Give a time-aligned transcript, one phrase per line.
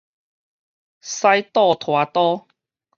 [0.03, 0.03] 使
[1.53, 2.47] 倒拖刀